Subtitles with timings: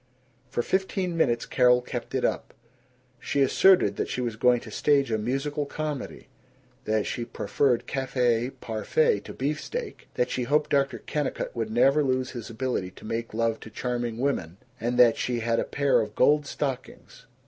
[0.49, 2.55] For fifteen minutes Carol kept it up.
[3.19, 6.27] She asserted that she was going to stage a musical comedy,
[6.85, 10.97] that she preferred cafe parfait to beefsteak, that she hoped Dr.
[10.97, 15.41] Kennicott would never lose his ability to make love to charming women, and that she
[15.41, 17.27] had a pair of gold stockings.